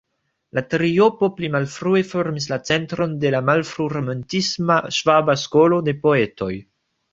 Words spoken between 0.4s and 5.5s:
La triopo pli malfrue formis la centron de la malfru-romantisma "Ŝvaba